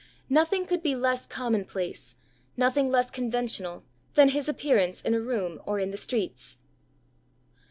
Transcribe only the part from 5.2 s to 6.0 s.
room or in the